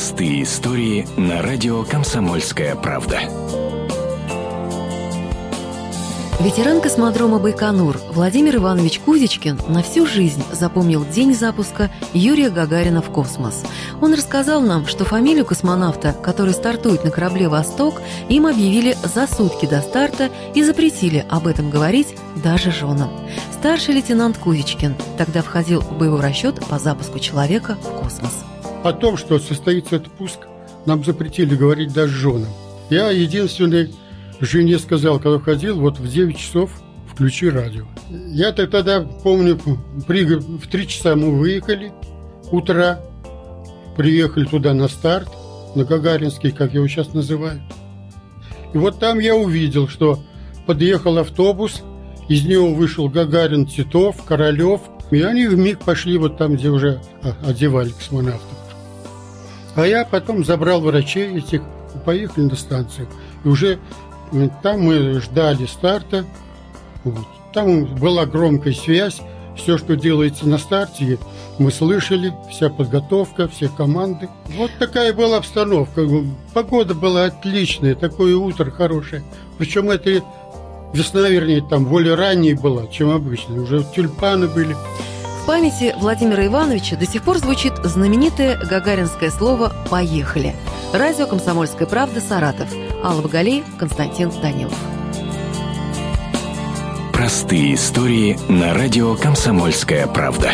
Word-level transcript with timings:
Простые 0.00 0.44
истории 0.44 1.06
на 1.18 1.42
радио 1.42 1.84
«Комсомольская 1.84 2.74
правда». 2.74 3.20
Ветеран 6.40 6.80
космодрома 6.80 7.38
Байконур 7.38 8.00
Владимир 8.10 8.56
Иванович 8.56 9.00
Кузичкин 9.00 9.60
на 9.68 9.82
всю 9.82 10.06
жизнь 10.06 10.42
запомнил 10.52 11.04
день 11.04 11.34
запуска 11.34 11.90
Юрия 12.14 12.48
Гагарина 12.48 13.02
в 13.02 13.10
космос. 13.10 13.62
Он 14.00 14.14
рассказал 14.14 14.62
нам, 14.62 14.86
что 14.86 15.04
фамилию 15.04 15.44
космонавта, 15.44 16.14
который 16.14 16.54
стартует 16.54 17.04
на 17.04 17.10
корабле 17.10 17.48
«Восток», 17.48 18.00
им 18.30 18.46
объявили 18.46 18.96
за 19.04 19.26
сутки 19.26 19.66
до 19.66 19.82
старта 19.82 20.30
и 20.54 20.62
запретили 20.62 21.26
об 21.28 21.46
этом 21.46 21.68
говорить 21.68 22.16
даже 22.36 22.72
женам. 22.72 23.10
Старший 23.52 23.96
лейтенант 23.96 24.38
Кузичкин 24.38 24.96
тогда 25.18 25.42
входил 25.42 25.82
в 25.82 25.98
боевой 25.98 26.22
расчет 26.22 26.58
по 26.70 26.78
запуску 26.78 27.18
человека 27.18 27.76
в 27.82 28.02
космос. 28.02 28.49
О 28.82 28.92
том, 28.92 29.18
что 29.18 29.38
состоится 29.38 29.96
этот 29.96 30.12
пуск, 30.12 30.38
нам 30.86 31.04
запретили 31.04 31.54
говорить 31.54 31.92
даже 31.92 32.14
женам. 32.14 32.48
Я 32.88 33.10
единственный 33.10 33.92
жене 34.40 34.78
сказал, 34.78 35.20
когда 35.20 35.38
ходил, 35.38 35.78
вот 35.78 35.98
в 35.98 36.08
9 36.08 36.36
часов 36.36 36.70
включи 37.12 37.50
радио. 37.50 37.84
Я 38.08 38.50
-то 38.50 38.66
тогда 38.66 39.02
помню, 39.02 39.60
при, 40.06 40.24
в 40.24 40.66
3 40.66 40.88
часа 40.88 41.14
мы 41.14 41.30
выехали 41.30 41.92
утра, 42.50 43.00
приехали 43.96 44.46
туда 44.46 44.72
на 44.72 44.88
старт, 44.88 45.28
на 45.74 45.84
Гагаринский, 45.84 46.50
как 46.50 46.72
его 46.72 46.88
сейчас 46.88 47.12
называют. 47.12 47.60
И 48.72 48.78
вот 48.78 48.98
там 48.98 49.18
я 49.18 49.36
увидел, 49.36 49.88
что 49.88 50.20
подъехал 50.66 51.18
автобус, 51.18 51.82
из 52.28 52.44
него 52.46 52.72
вышел 52.72 53.08
Гагарин, 53.08 53.66
Титов, 53.66 54.24
Королев, 54.24 54.80
и 55.10 55.20
они 55.20 55.46
в 55.48 55.58
миг 55.58 55.80
пошли 55.80 56.16
вот 56.16 56.38
там, 56.38 56.54
где 56.54 56.70
уже 56.70 57.02
одевали 57.44 57.90
космонавтов. 57.90 58.59
А 59.80 59.86
я 59.86 60.04
потом 60.04 60.44
забрал 60.44 60.82
врачей 60.82 61.38
этих, 61.38 61.62
поехали 62.04 62.44
на 62.44 62.54
станцию. 62.54 63.08
И 63.44 63.48
уже 63.48 63.78
там 64.62 64.82
мы 64.82 65.18
ждали 65.22 65.64
старта. 65.64 66.26
Вот. 67.02 67.26
Там 67.54 67.86
была 67.96 68.26
громкая 68.26 68.74
связь. 68.74 69.22
Все, 69.56 69.78
что 69.78 69.96
делается 69.96 70.46
на 70.46 70.58
старте, 70.58 71.18
мы 71.58 71.72
слышали. 71.72 72.34
Вся 72.50 72.68
подготовка, 72.68 73.48
все 73.48 73.70
команды. 73.70 74.28
Вот 74.54 74.70
такая 74.78 75.14
была 75.14 75.38
обстановка. 75.38 76.06
Погода 76.52 76.94
была 76.94 77.24
отличная. 77.24 77.94
Такое 77.94 78.36
утро 78.36 78.70
хорошее. 78.70 79.22
Причем 79.56 79.88
это 79.88 80.22
весна, 80.92 81.26
вернее, 81.26 81.62
там 81.62 81.86
более 81.86 82.16
ранней 82.16 82.52
была, 82.52 82.86
чем 82.88 83.08
обычно. 83.08 83.62
Уже 83.62 83.82
тюльпаны 83.94 84.46
были. 84.46 84.76
Памяти 85.50 85.96
Владимира 85.98 86.46
Ивановича 86.46 86.94
до 86.94 87.06
сих 87.06 87.24
пор 87.24 87.38
звучит 87.38 87.72
знаменитое 87.82 88.56
гагаринское 88.56 89.30
слово 89.30 89.72
«поехали». 89.90 90.54
Радио 90.92 91.26
«Комсомольская 91.26 91.88
правда» 91.88 92.20
Саратов. 92.20 92.68
Алла 93.02 93.20
Багалей, 93.20 93.64
Константин 93.76 94.30
Данилов. 94.40 94.78
Простые 97.12 97.74
истории 97.74 98.38
на 98.48 98.74
радио 98.74 99.16
«Комсомольская 99.16 100.06
правда». 100.06 100.52